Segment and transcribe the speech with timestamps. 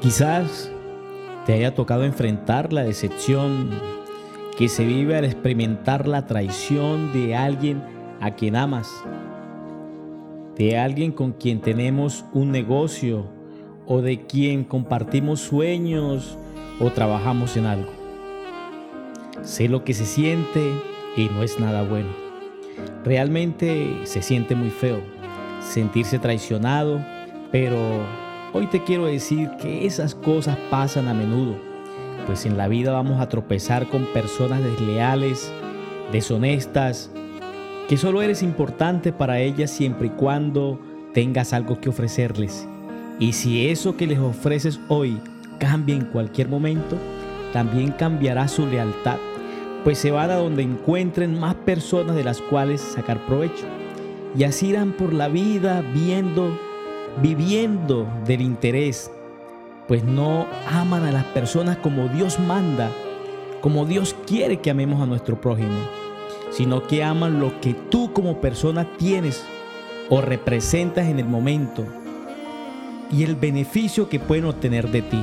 [0.00, 0.70] Quizás
[1.46, 3.70] te haya tocado enfrentar la decepción
[4.58, 7.82] que se vive al experimentar la traición de alguien
[8.20, 8.88] a quien amas,
[10.56, 13.26] de alguien con quien tenemos un negocio
[13.86, 16.36] o de quien compartimos sueños
[16.78, 17.90] o trabajamos en algo.
[19.42, 20.72] Sé lo que se siente
[21.16, 22.08] y no es nada bueno.
[23.04, 25.00] Realmente se siente muy feo
[25.60, 27.00] sentirse traicionado,
[27.50, 27.76] pero
[28.56, 31.56] hoy te quiero decir que esas cosas pasan a menudo,
[32.24, 35.52] pues en la vida vamos a tropezar con personas desleales,
[36.10, 37.10] deshonestas,
[37.86, 40.80] que solo eres importante para ellas siempre y cuando
[41.12, 42.66] tengas algo que ofrecerles.
[43.18, 45.18] Y si eso que les ofreces hoy
[45.58, 46.96] cambia en cualquier momento,
[47.52, 49.18] también cambiará su lealtad,
[49.84, 53.66] pues se van a donde encuentren más personas de las cuales sacar provecho.
[54.34, 56.58] Y así irán por la vida viendo,
[57.22, 59.10] viviendo del interés,
[59.88, 62.90] pues no aman a las personas como Dios manda,
[63.60, 65.78] como Dios quiere que amemos a nuestro prójimo,
[66.50, 69.44] sino que aman lo que tú como persona tienes
[70.08, 71.84] o representas en el momento
[73.10, 75.22] y el beneficio que pueden obtener de ti.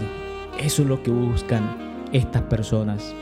[0.59, 3.13] Eso es lo que buscan estas personas.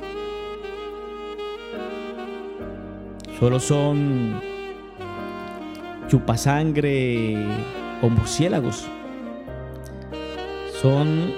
[3.39, 4.39] Solo son
[6.07, 7.37] chupasangre
[8.01, 8.87] o murciélagos.
[10.81, 11.31] Son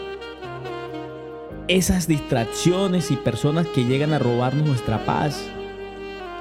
[1.68, 5.42] esas distracciones y personas que llegan a robarnos nuestra paz,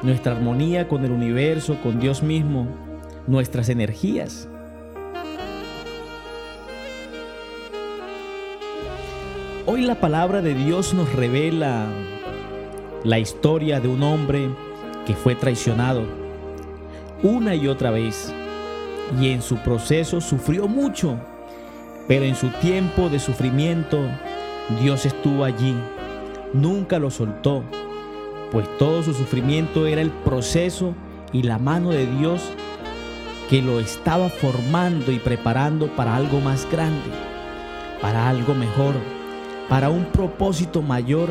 [0.03, 2.67] nuestra armonía con el universo, con Dios mismo,
[3.27, 4.49] nuestras energías.
[9.65, 11.87] Hoy la palabra de Dios nos revela
[13.05, 14.51] la historia de un hombre
[15.07, 16.03] que fue traicionado
[17.23, 18.35] una y otra vez
[19.21, 21.17] y en su proceso sufrió mucho,
[22.09, 23.99] pero en su tiempo de sufrimiento
[24.81, 25.75] Dios estuvo allí,
[26.53, 27.65] nunca lo soltó,
[28.51, 30.95] pues todo su sufrimiento era el proceso
[31.33, 32.43] y la mano de Dios
[33.49, 37.11] que lo estaba formando y preparando para algo más grande,
[38.01, 38.95] para algo mejor
[39.73, 41.31] para un propósito mayor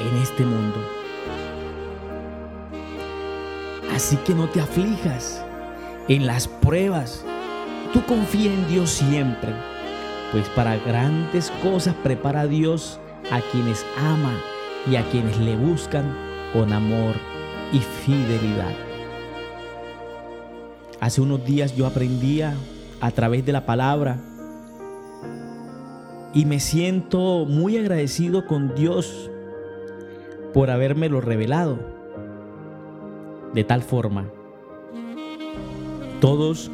[0.00, 0.76] en este mundo.
[3.94, 5.45] Así que no te aflijas
[6.08, 7.24] en las pruebas.
[7.92, 9.52] Tú confía en Dios siempre,
[10.32, 13.00] pues para grandes cosas prepara Dios
[13.30, 14.34] a quienes ama
[14.90, 16.04] y a quienes le buscan
[16.52, 17.14] con amor
[17.72, 18.72] y fidelidad.
[21.00, 22.54] Hace unos días yo aprendía
[23.00, 24.18] a través de la palabra
[26.32, 29.30] y me siento muy agradecido con Dios
[30.52, 31.78] por habérmelo revelado.
[33.52, 34.28] De tal forma,
[36.26, 36.72] todos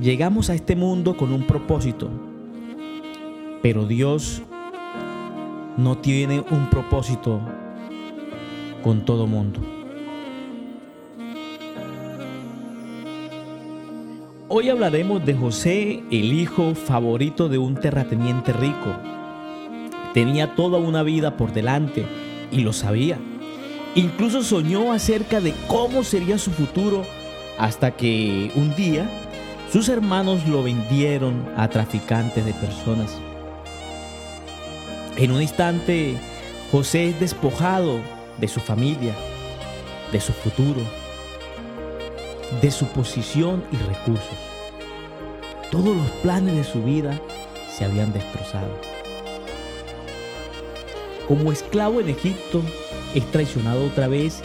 [0.00, 2.08] llegamos a este mundo con un propósito,
[3.60, 4.40] pero Dios
[5.76, 7.40] no tiene un propósito
[8.84, 9.58] con todo mundo.
[14.46, 18.94] Hoy hablaremos de José, el hijo favorito de un terrateniente rico.
[20.14, 22.06] Tenía toda una vida por delante
[22.52, 23.18] y lo sabía.
[23.96, 27.04] Incluso soñó acerca de cómo sería su futuro
[27.58, 29.08] hasta que un día
[29.72, 33.18] sus hermanos lo vendieron a traficantes de personas.
[35.16, 36.16] En un instante,
[36.70, 38.00] José es despojado
[38.38, 39.14] de su familia,
[40.12, 40.80] de su futuro,
[42.62, 44.38] de su posición y recursos.
[45.70, 47.20] Todos los planes de su vida
[47.70, 48.70] se habían destrozado.
[51.26, 52.62] Como esclavo en Egipto,
[53.14, 54.42] es traicionado otra vez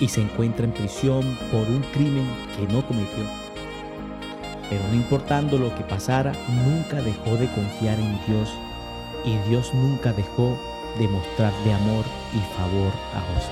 [0.00, 2.26] y se encuentra en prisión por un crimen
[2.56, 3.24] que no cometió.
[4.68, 6.32] Pero no importando lo que pasara,
[6.64, 8.50] nunca dejó de confiar en Dios
[9.24, 10.58] y Dios nunca dejó
[10.98, 13.50] de mostrarle amor y favor a José.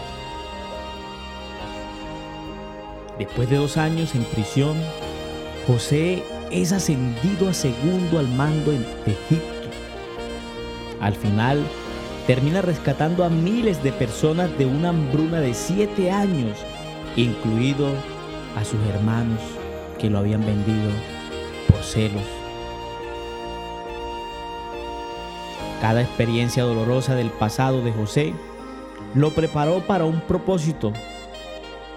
[3.19, 4.77] Después de dos años en prisión,
[5.67, 9.69] José es ascendido a segundo al mando de Egipto.
[11.01, 11.63] Al final,
[12.27, 16.59] termina rescatando a miles de personas de una hambruna de siete años,
[17.17, 17.89] incluido
[18.57, 19.41] a sus hermanos
[19.99, 20.91] que lo habían vendido
[21.69, 22.23] por celos.
[25.81, 28.33] Cada experiencia dolorosa del pasado de José
[29.15, 30.93] lo preparó para un propósito,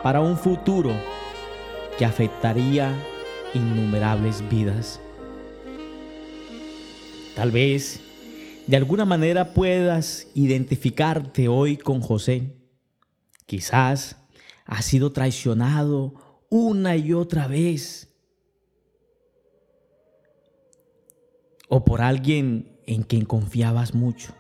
[0.02, 0.92] para un futuro
[1.98, 2.94] que afectaría
[3.54, 5.00] innumerables vidas.
[7.36, 8.02] Tal vez
[8.68, 12.56] de alguna manera puedas identificarte hoy con José.
[13.46, 14.18] Quizás
[14.66, 16.16] has sido traicionado
[16.50, 18.12] una y otra vez.
[21.70, 24.34] O por alguien en quien confiabas mucho.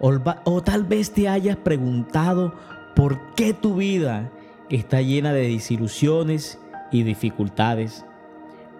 [0.00, 2.54] O, tal vez te hayas preguntado
[2.94, 4.30] por qué tu vida
[4.70, 6.58] está llena de desilusiones
[6.92, 8.04] y dificultades.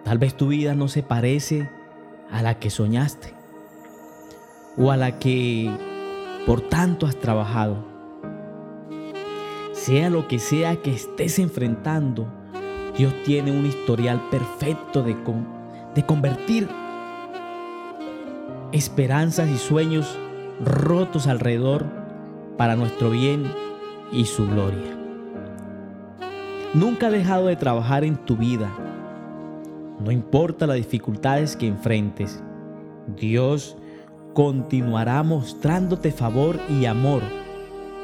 [0.03, 1.69] Tal vez tu vida no se parece
[2.31, 3.38] a la que soñaste
[4.79, 5.69] o a la que
[6.45, 7.77] por tanto has trabajado.
[9.73, 12.27] Sea lo que sea que estés enfrentando,
[12.97, 15.15] Dios tiene un historial perfecto de,
[15.95, 16.67] de convertir
[18.71, 20.17] esperanzas y sueños
[20.63, 21.85] rotos alrededor
[22.57, 23.51] para nuestro bien
[24.11, 24.97] y su gloria.
[26.73, 28.69] Nunca ha dejado de trabajar en tu vida.
[30.03, 32.43] No importa las dificultades que enfrentes,
[33.17, 33.75] Dios
[34.33, 37.21] continuará mostrándote favor y amor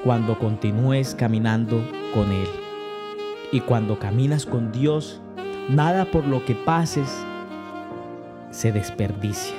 [0.04, 1.82] cuando continúes caminando
[2.14, 2.48] con Él.
[3.52, 5.22] Y cuando caminas con Dios,
[5.70, 7.10] nada por lo que pases
[8.52, 9.56] se desperdicia.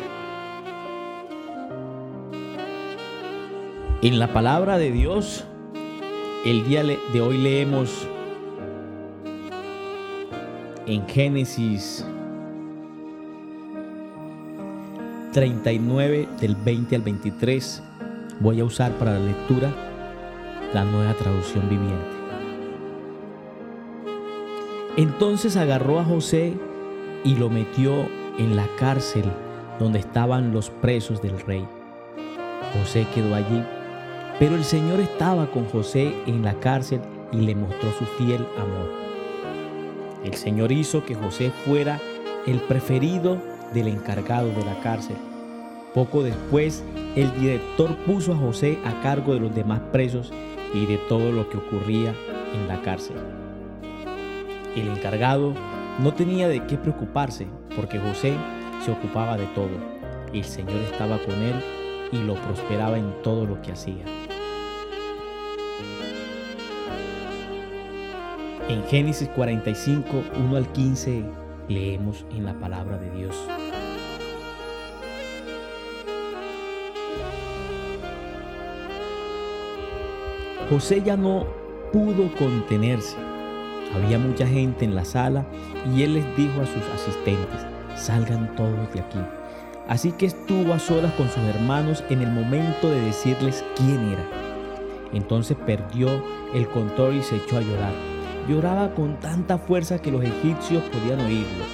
[4.02, 5.44] En la palabra de Dios,
[6.44, 8.06] el día de hoy leemos
[10.86, 12.06] en Génesis
[15.36, 17.82] 39 del 20 al 23.
[18.40, 19.70] Voy a usar para la lectura
[20.72, 22.16] la nueva traducción viviente.
[24.96, 26.54] Entonces agarró a José
[27.22, 29.24] y lo metió en la cárcel
[29.78, 31.68] donde estaban los presos del rey.
[32.72, 33.62] José quedó allí
[34.38, 37.00] pero el Señor estaba con José en la cárcel
[37.30, 38.90] y le mostró su fiel amor.
[40.24, 42.00] El Señor hizo que José fuera
[42.46, 43.38] el preferido
[43.72, 45.16] del encargado de la cárcel.
[45.94, 46.84] Poco después,
[47.14, 50.32] el director puso a José a cargo de los demás presos
[50.74, 52.14] y de todo lo que ocurría
[52.54, 53.16] en la cárcel.
[54.76, 55.54] El encargado
[55.98, 58.34] no tenía de qué preocuparse porque José
[58.84, 59.70] se ocupaba de todo.
[60.32, 61.54] El Señor estaba con él
[62.12, 64.04] y lo prosperaba en todo lo que hacía.
[68.68, 71.24] En Génesis 45, 1 al 15
[71.68, 73.48] leemos en la palabra de Dios.
[80.68, 81.46] José ya no
[81.92, 83.16] pudo contenerse.
[83.94, 85.46] Había mucha gente en la sala
[85.94, 87.64] y él les dijo a sus asistentes,
[87.94, 89.20] salgan todos de aquí.
[89.88, 94.24] Así que estuvo a solas con sus hermanos en el momento de decirles quién era.
[95.12, 96.08] Entonces perdió
[96.52, 97.92] el control y se echó a llorar.
[98.48, 101.64] Lloraba con tanta fuerza que los egipcios podían oírlo,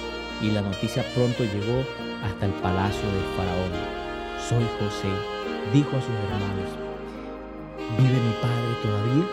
[0.41, 1.83] y la noticia pronto llegó
[2.23, 3.71] hasta el palacio del faraón.
[4.47, 5.09] Soy José,
[5.73, 6.83] dijo a sus hermanos.
[7.97, 8.52] ¿Vive mi padre
[8.83, 9.25] todavía?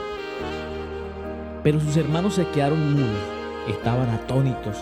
[1.62, 3.20] Pero sus hermanos se quedaron mudos,
[3.68, 4.78] estaban atónitos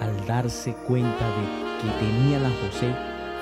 [0.00, 2.94] al darse cuenta de que tenían a José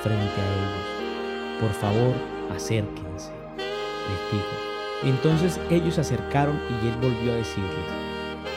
[0.02, 1.60] frente a ellos.
[1.60, 2.14] Por favor,
[2.54, 4.70] acérquense, les dijo.
[5.04, 7.70] Entonces ellos se acercaron y él volvió a decirles,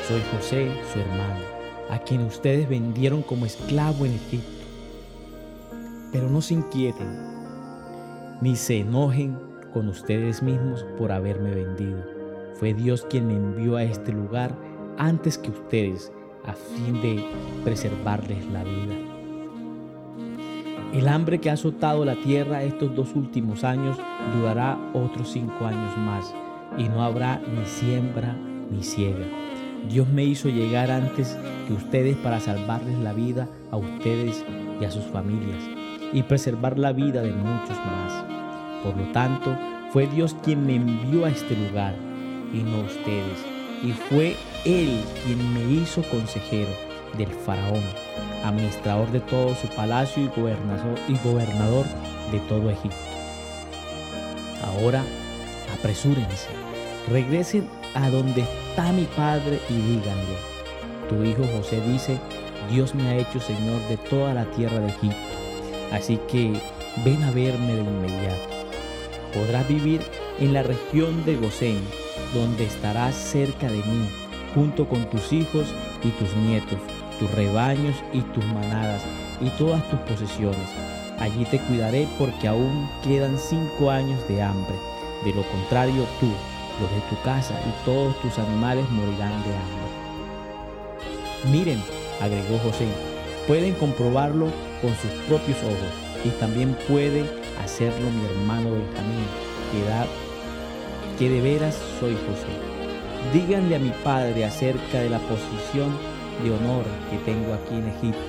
[0.07, 1.39] soy José, su hermano,
[1.89, 4.65] a quien ustedes vendieron como esclavo en Egipto.
[6.11, 7.07] Pero no se inquieten,
[8.41, 12.03] ni se enojen con ustedes mismos por haberme vendido.
[12.55, 14.55] Fue Dios quien me envió a este lugar
[14.97, 16.11] antes que ustedes,
[16.45, 17.25] a fin de
[17.63, 18.95] preservarles la vida.
[20.93, 23.97] El hambre que ha azotado la tierra estos dos últimos años
[24.35, 26.33] durará otros cinco años más
[26.77, 28.35] y no habrá ni siembra
[28.69, 29.25] ni siega.
[29.89, 31.37] Dios me hizo llegar antes
[31.67, 34.45] que ustedes para salvarles la vida a ustedes
[34.79, 35.63] y a sus familias
[36.13, 38.32] y preservar la vida de muchos más.
[38.83, 39.57] Por lo tanto,
[39.91, 41.95] fue Dios quien me envió a este lugar
[42.53, 43.39] y no ustedes.
[43.83, 44.35] Y fue
[44.65, 46.71] Él quien me hizo consejero
[47.17, 47.83] del faraón
[48.43, 51.85] administrador de todo su palacio y gobernador, y gobernador
[52.31, 52.97] de todo Egipto.
[54.65, 55.03] Ahora,
[55.73, 56.49] apresúrense,
[57.09, 60.37] regresen a donde está mi padre y díganle,
[61.09, 62.17] tu hijo José dice,
[62.69, 65.17] Dios me ha hecho Señor de toda la tierra de Egipto,
[65.91, 66.53] así que
[67.03, 68.52] ven a verme de inmediato.
[69.33, 70.01] Podrás vivir
[70.39, 71.79] en la región de Gosén,
[72.33, 74.07] donde estarás cerca de mí,
[74.53, 75.73] junto con tus hijos
[76.03, 76.77] y tus nietos,
[77.19, 79.01] tus rebaños y tus manadas
[79.41, 80.69] y todas tus posesiones.
[81.19, 84.75] Allí te cuidaré porque aún quedan cinco años de hambre.
[85.23, 86.27] De lo contrario tú,
[86.81, 89.93] los de tu casa y todos tus animales morirán de hambre.
[91.51, 91.83] Miren,
[92.21, 92.87] agregó José,
[93.47, 94.47] pueden comprobarlo
[94.81, 97.25] con sus propios ojos y también puede
[97.61, 99.25] hacerlo mi hermano Benjamín,
[99.71, 100.05] que, da,
[101.17, 102.73] que de veras soy José.
[103.33, 105.91] Díganle a mi padre acerca de la posición
[106.43, 108.19] de honor que tengo aquí en Egipto.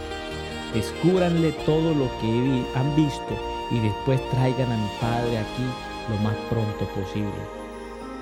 [0.72, 3.34] Descúbranle todo lo que han visto
[3.70, 5.64] y después traigan a mi padre aquí
[6.10, 7.30] lo más pronto posible.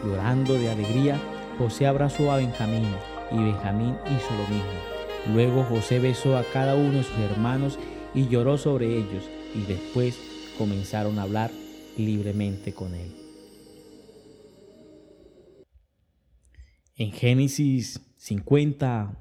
[0.04, 1.18] Llorando de alegría,
[1.58, 2.86] José abrazó a Benjamín
[3.30, 4.92] y Benjamín hizo lo mismo.
[5.32, 7.78] Luego José besó a cada uno de sus hermanos
[8.14, 10.18] y lloró sobre ellos y después
[10.58, 11.50] comenzaron a hablar
[11.96, 13.14] libremente con él.
[16.96, 19.18] En Génesis 50,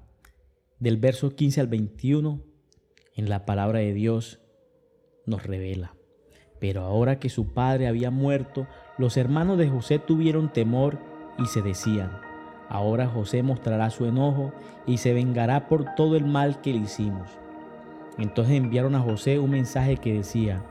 [0.79, 2.43] del verso 15 al 21,
[3.15, 4.39] en la palabra de Dios
[5.25, 5.95] nos revela.
[6.59, 10.99] Pero ahora que su padre había muerto, los hermanos de José tuvieron temor
[11.39, 12.11] y se decían,
[12.69, 14.53] ahora José mostrará su enojo
[14.85, 17.31] y se vengará por todo el mal que le hicimos.
[18.17, 20.63] Entonces enviaron a José un mensaje que decía,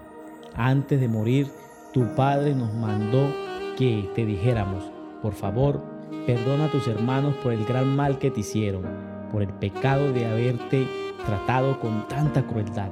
[0.55, 1.49] antes de morir,
[1.93, 3.29] tu padre nos mandó
[3.77, 4.85] que te dijéramos,
[5.23, 5.83] por favor,
[6.27, 8.85] perdona a tus hermanos por el gran mal que te hicieron,
[9.33, 10.87] por el pecado de haberte
[11.27, 12.91] tratado con tanta crueldad.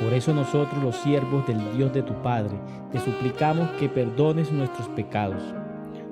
[0.00, 2.56] Por eso nosotros los siervos del Dios de tu Padre
[2.92, 5.42] te suplicamos que perdones nuestros pecados.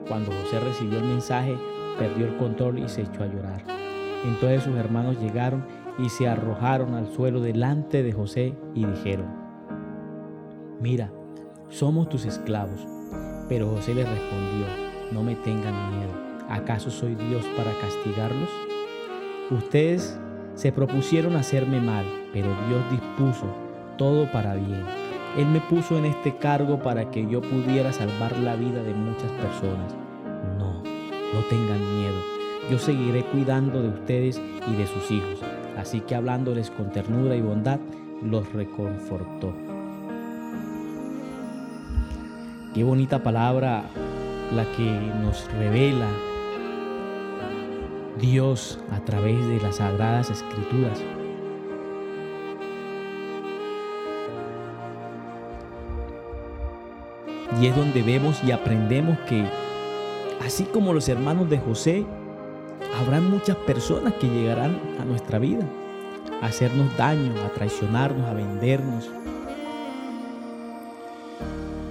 [0.08, 1.56] Cuando José recibió el mensaje,
[1.98, 3.62] perdió el control y se echó a llorar.
[4.24, 5.64] Entonces sus hermanos llegaron
[5.98, 9.45] y se arrojaron al suelo delante de José y dijeron,
[10.80, 11.12] mira,
[11.68, 12.86] somos tus esclavos.
[13.48, 14.66] Pero José les respondió,
[15.12, 16.12] no me tengan miedo,
[16.48, 18.50] ¿acaso soy Dios para castigarlos?
[19.50, 20.18] Ustedes
[20.54, 23.46] se propusieron hacerme mal, pero Dios dispuso
[23.96, 24.84] todo para bien.
[25.36, 29.30] Él me puso en este cargo para que yo pudiera salvar la vida de muchas
[29.32, 29.94] personas.
[30.58, 32.16] No, no tengan miedo.
[32.70, 35.40] Yo seguiré cuidando de ustedes y de sus hijos.
[35.76, 37.78] Así que hablándoles con ternura y bondad,
[38.22, 39.52] los reconfortó.
[42.76, 43.84] Qué bonita palabra
[44.54, 44.84] la que
[45.22, 46.10] nos revela
[48.20, 51.02] Dios a través de las sagradas escrituras.
[57.58, 59.46] Y es donde vemos y aprendemos que,
[60.44, 62.04] así como los hermanos de José,
[63.00, 65.64] habrán muchas personas que llegarán a nuestra vida
[66.42, 69.10] a hacernos daño, a traicionarnos, a vendernos.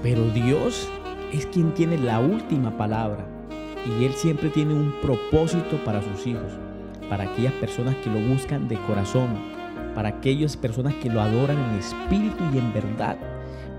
[0.05, 0.87] Pero Dios
[1.33, 3.25] es quien tiene la última palabra
[3.87, 6.51] y Él siempre tiene un propósito para sus hijos,
[7.09, 9.29] para aquellas personas que lo buscan de corazón,
[9.95, 13.17] para aquellas personas que lo adoran en espíritu y en verdad.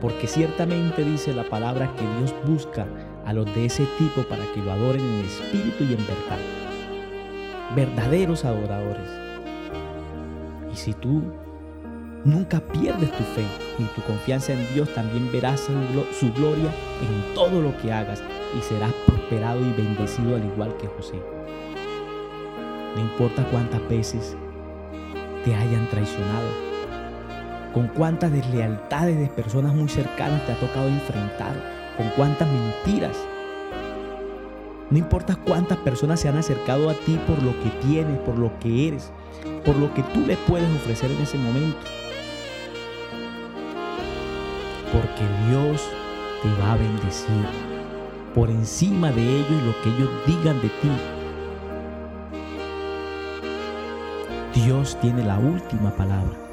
[0.01, 2.89] Porque ciertamente dice la palabra que Dios busca
[3.25, 6.41] a los de ese tipo para que lo adoren en espíritu y en verdad.
[7.77, 9.11] Verdaderos adoradores.
[10.73, 11.23] Y si tú
[12.27, 13.47] nunca pierdes tu fe
[13.79, 18.23] ni tu confianza en Dios, también verás su gloria en todo lo que hagas
[18.59, 21.23] y serás prosperado y bendecido al igual que José.
[22.97, 24.37] No importa cuántas veces
[25.45, 26.49] te hayan traicionado,
[27.73, 31.55] con cuántas deslealtades de personas muy cercanas te ha tocado enfrentar,
[31.97, 33.17] con cuántas mentiras.
[34.91, 38.59] No importa cuántas personas se han acercado a ti por lo que tienes, por lo
[38.61, 39.13] que eres,
[39.65, 41.77] por lo que tú les puedes ofrecer en ese momento.
[45.17, 45.83] Porque Dios
[46.43, 47.47] te va a bendecir
[48.35, 50.91] por encima de ellos y lo que ellos digan de ti.
[54.55, 56.46] Dios tiene la última palabra.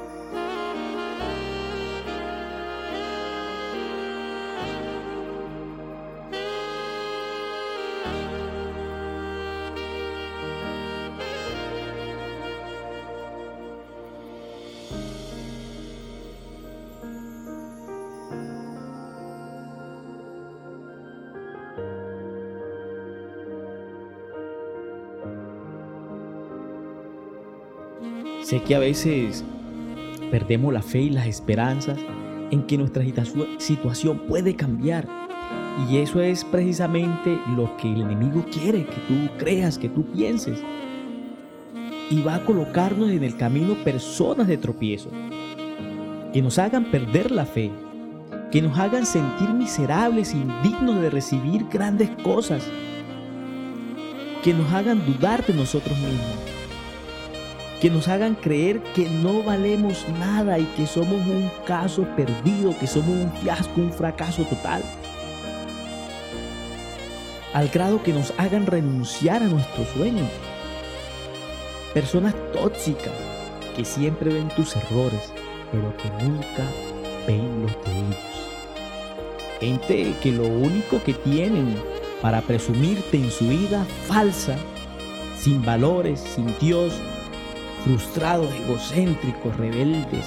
[28.44, 29.42] Sé que a veces
[30.30, 31.98] perdemos la fe y las esperanzas
[32.50, 33.02] en que nuestra
[33.56, 35.08] situación puede cambiar.
[35.88, 40.60] Y eso es precisamente lo que el enemigo quiere, que tú creas, que tú pienses.
[42.10, 45.08] Y va a colocarnos en el camino personas de tropiezo,
[46.34, 47.70] que nos hagan perder la fe,
[48.52, 52.62] que nos hagan sentir miserables, indignos de recibir grandes cosas,
[54.42, 56.53] que nos hagan dudar de nosotros mismos
[57.84, 62.86] que nos hagan creer que no valemos nada y que somos un caso perdido, que
[62.86, 64.82] somos un fiasco, un fracaso total.
[67.52, 70.30] Al grado que nos hagan renunciar a nuestros sueños.
[71.92, 73.12] Personas tóxicas
[73.76, 75.34] que siempre ven tus errores,
[75.70, 76.64] pero que nunca
[77.26, 78.16] ven los de ellos.
[79.60, 81.76] Gente que lo único que tienen
[82.22, 84.56] para presumirte en su vida falsa,
[85.36, 86.98] sin valores, sin Dios,
[87.84, 90.26] frustrados, egocéntricos, rebeldes,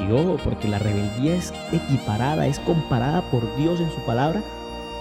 [0.00, 4.42] Y ojo, porque la rebeldía es equiparada, es comparada por Dios en su palabra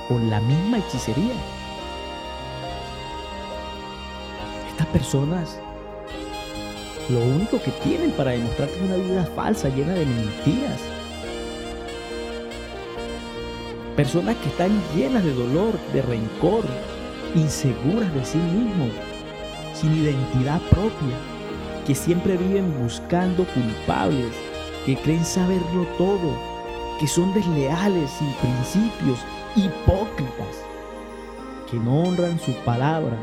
[0.07, 1.33] con la misma hechicería.
[4.69, 5.59] Estas personas
[7.09, 10.79] lo único que tienen para demostrarte es una vida falsa, llena de mentiras.
[13.95, 16.63] Personas que están llenas de dolor, de rencor,
[17.35, 18.91] inseguras de sí mismos,
[19.73, 21.30] sin identidad propia,
[21.85, 24.33] que siempre viven buscando culpables,
[24.85, 26.37] que creen saberlo todo,
[26.99, 29.19] que son desleales, sin principios,
[29.55, 30.63] hipócritas,
[31.69, 33.17] que no honran su palabra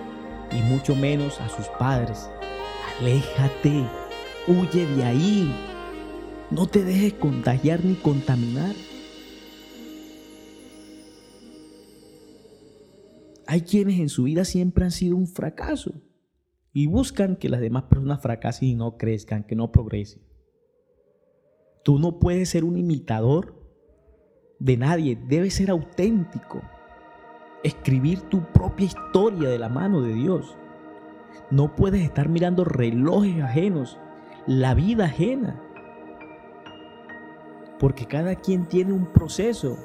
[0.50, 2.28] y mucho menos a sus padres.
[3.00, 3.84] Aléjate,
[4.48, 5.54] huye de ahí,
[6.50, 8.74] no te dejes contagiar ni contaminar.
[13.46, 15.92] Hay quienes en su vida siempre han sido un fracaso
[16.72, 20.22] y buscan que las demás personas fracasen y no crezcan, que no progresen.
[21.84, 23.54] Tú no puedes ser un imitador
[24.58, 26.60] de nadie, debes ser auténtico.
[27.62, 30.56] Escribir tu propia historia de la mano de Dios.
[31.50, 33.98] No puedes estar mirando relojes ajenos,
[34.46, 35.62] la vida ajena.
[37.78, 39.76] Porque cada quien tiene un proceso.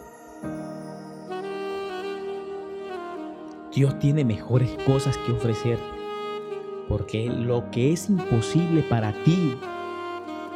[3.74, 5.93] Dios tiene mejores cosas que ofrecer.
[6.94, 9.56] Porque lo que es imposible para ti,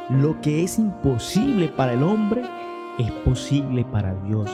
[0.08, 2.42] lo que es imposible para el hombre,
[2.96, 4.48] es posible para Dios.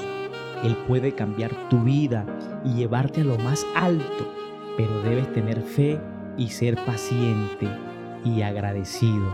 [0.63, 2.25] Él puede cambiar tu vida
[2.65, 4.33] y llevarte a lo más alto,
[4.79, 6.01] pero debes tener fe
[6.39, 7.69] y ser paciente
[8.25, 9.27] y agradecido.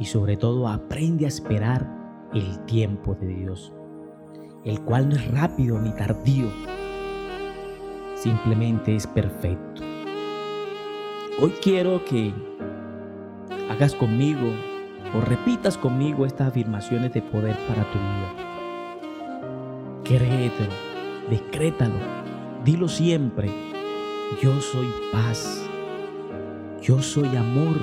[0.00, 1.88] Y sobre todo aprende a esperar
[2.34, 3.72] el tiempo de Dios,
[4.64, 6.48] el cual no es rápido ni tardío,
[8.16, 9.87] simplemente es perfecto.
[11.40, 12.34] Hoy quiero que
[13.70, 14.52] hagas conmigo
[15.14, 18.34] o repitas conmigo estas afirmaciones de poder para tu vida.
[20.02, 20.72] Créetelo,
[21.30, 21.94] decrétalo,
[22.64, 23.52] dilo siempre.
[24.42, 25.64] Yo soy paz.
[26.82, 27.76] Yo soy amor.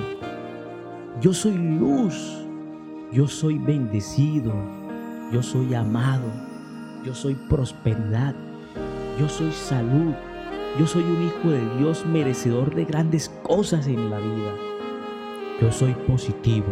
[1.22, 2.46] Yo soy luz.
[3.10, 4.52] Yo soy bendecido.
[5.32, 6.30] Yo soy amado.
[7.06, 8.34] Yo soy prosperidad.
[9.18, 10.12] Yo soy salud.
[10.78, 14.52] Yo soy un hijo de Dios merecedor de grandes cosas en la vida.
[15.58, 16.66] Yo soy positivo.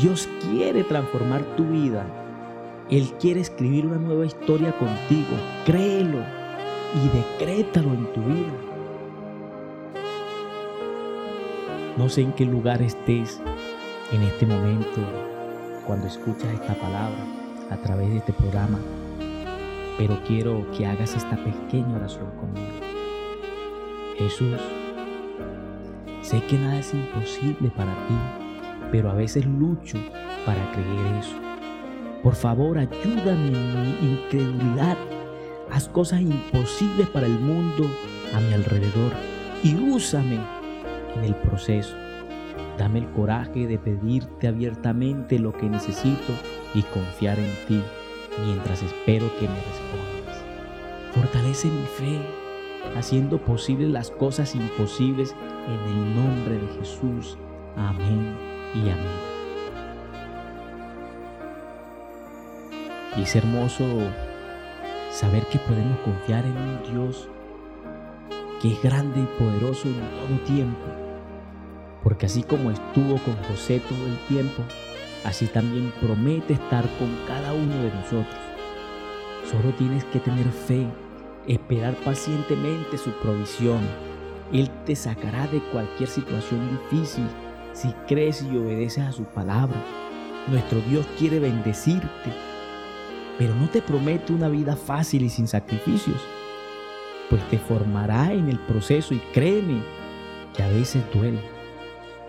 [0.00, 2.06] Dios quiere transformar tu vida.
[2.88, 5.36] Él quiere escribir una nueva historia contigo.
[5.66, 6.20] Créelo
[6.94, 8.52] y decrétalo en tu vida.
[11.96, 13.40] No sé en qué lugar estés
[14.12, 15.00] en este momento
[15.84, 17.26] cuando escuchas esta palabra
[17.70, 18.78] a través de este programa,
[19.98, 22.89] pero quiero que hagas esta pequeña oración conmigo.
[24.20, 24.60] Jesús,
[26.22, 28.14] sé que nada es imposible para ti
[28.90, 29.98] pero a veces lucho
[30.44, 31.36] para creer eso.
[32.22, 34.96] Por favor, ayúdame en mi incredulidad.
[35.70, 37.86] Haz cosas imposibles para el mundo
[38.34, 39.12] a mi alrededor
[39.62, 40.40] y úsame
[41.16, 41.94] en el proceso.
[42.76, 46.32] Dame el coraje de pedirte abiertamente lo que necesito
[46.74, 47.82] y confiar en ti
[48.44, 50.44] mientras espero que me respondas.
[51.12, 52.20] Fortalece mi fe,
[52.96, 55.34] haciendo posibles las cosas imposibles
[55.66, 57.38] en el nombre de Jesús.
[57.76, 58.36] Amén
[58.74, 59.30] y amén.
[63.16, 63.84] Y es hermoso
[65.10, 67.28] saber que podemos confiar en un Dios
[68.60, 70.86] que es grande y poderoso en todo tiempo.
[72.02, 74.62] Porque así como estuvo con José todo el tiempo,
[75.24, 78.40] así también promete estar con cada uno de nosotros.
[79.50, 80.86] Solo tienes que tener fe,
[81.54, 83.80] esperar pacientemente su provisión.
[84.52, 87.24] Él te sacará de cualquier situación difícil
[87.72, 89.76] si crees y obedeces a su palabra.
[90.48, 92.08] Nuestro Dios quiere bendecirte,
[93.38, 96.20] pero no te promete una vida fácil y sin sacrificios,
[97.28, 99.82] pues te formará en el proceso y créeme
[100.56, 101.40] que a veces duele.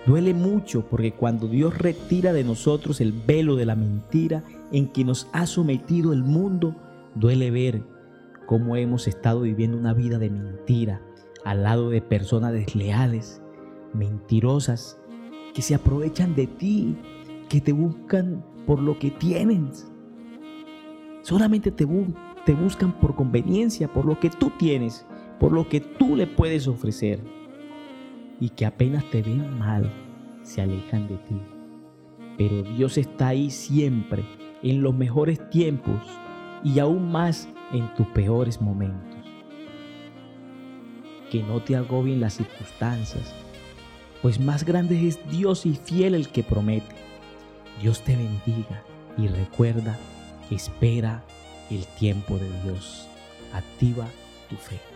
[0.06, 5.04] Duele mucho porque cuando Dios retira de nosotros el velo de la mentira en que
[5.04, 6.76] nos ha sometido el mundo,
[7.16, 7.84] duele ver
[8.52, 11.02] cómo hemos estado viviendo una vida de mentira
[11.46, 13.42] al lado de personas desleales,
[13.94, 15.00] mentirosas,
[15.54, 16.98] que se aprovechan de ti,
[17.48, 19.90] que te buscan por lo que tienes.
[21.22, 21.88] Solamente te,
[22.46, 25.06] te buscan por conveniencia, por lo que tú tienes,
[25.40, 27.24] por lo que tú le puedes ofrecer.
[28.42, 29.90] Y que apenas te ven mal,
[30.44, 31.42] se alejan de ti.
[32.38, 34.26] Pero Dios está ahí siempre,
[34.62, 36.02] en los mejores tiempos
[36.66, 39.18] y aún más en tus peores momentos.
[41.30, 43.34] Que no te agobien las circunstancias,
[44.22, 46.96] pues más grande es Dios y fiel el que promete.
[47.82, 48.84] Dios te bendiga
[49.18, 49.98] y recuerda,
[50.50, 51.24] espera
[51.70, 53.08] el tiempo de Dios.
[53.54, 54.08] Activa
[54.50, 54.91] tu fe.